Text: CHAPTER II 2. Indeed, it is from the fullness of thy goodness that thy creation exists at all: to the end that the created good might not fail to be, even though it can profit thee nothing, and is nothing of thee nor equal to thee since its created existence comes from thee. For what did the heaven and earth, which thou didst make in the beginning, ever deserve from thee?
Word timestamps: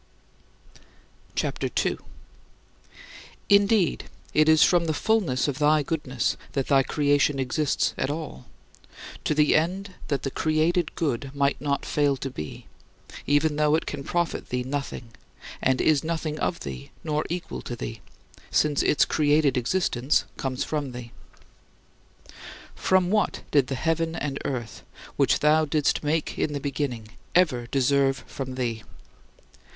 CHAPTER 1.35 1.67
II 1.67 1.97
2. 1.97 1.99
Indeed, 3.49 4.05
it 4.33 4.49
is 4.49 4.63
from 4.63 4.85
the 4.85 4.95
fullness 4.95 5.47
of 5.47 5.59
thy 5.59 5.83
goodness 5.83 6.37
that 6.53 6.69
thy 6.69 6.81
creation 6.81 7.37
exists 7.37 7.93
at 7.99 8.09
all: 8.09 8.47
to 9.25 9.35
the 9.35 9.55
end 9.55 9.93
that 10.07 10.23
the 10.23 10.31
created 10.31 10.95
good 10.95 11.29
might 11.35 11.61
not 11.61 11.85
fail 11.85 12.17
to 12.17 12.31
be, 12.31 12.65
even 13.27 13.57
though 13.57 13.75
it 13.75 13.85
can 13.85 14.03
profit 14.03 14.49
thee 14.49 14.63
nothing, 14.63 15.11
and 15.61 15.79
is 15.79 16.03
nothing 16.03 16.39
of 16.39 16.61
thee 16.61 16.89
nor 17.03 17.23
equal 17.29 17.61
to 17.61 17.75
thee 17.75 18.01
since 18.49 18.81
its 18.81 19.05
created 19.05 19.55
existence 19.55 20.23
comes 20.35 20.63
from 20.63 20.93
thee. 20.93 21.11
For 22.73 22.99
what 23.01 23.43
did 23.51 23.67
the 23.67 23.75
heaven 23.75 24.15
and 24.15 24.39
earth, 24.45 24.81
which 25.15 25.41
thou 25.41 25.65
didst 25.65 26.03
make 26.03 26.39
in 26.39 26.53
the 26.53 26.59
beginning, 26.59 27.09
ever 27.35 27.67
deserve 27.67 28.23
from 28.25 28.55
thee? 28.55 28.81